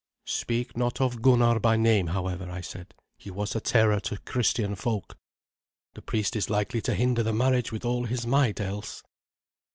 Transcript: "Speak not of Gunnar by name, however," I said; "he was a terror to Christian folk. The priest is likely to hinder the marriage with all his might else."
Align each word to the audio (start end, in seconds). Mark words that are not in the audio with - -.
"Speak 0.25 0.75
not 0.75 0.99
of 0.99 1.21
Gunnar 1.21 1.59
by 1.59 1.77
name, 1.77 2.07
however," 2.07 2.49
I 2.49 2.61
said; 2.61 2.95
"he 3.19 3.29
was 3.29 3.55
a 3.55 3.61
terror 3.61 3.99
to 3.99 4.17
Christian 4.17 4.73
folk. 4.73 5.15
The 5.93 6.01
priest 6.01 6.35
is 6.35 6.49
likely 6.49 6.81
to 6.81 6.95
hinder 6.95 7.21
the 7.21 7.33
marriage 7.33 7.71
with 7.71 7.85
all 7.85 8.05
his 8.05 8.25
might 8.25 8.59
else." 8.59 9.03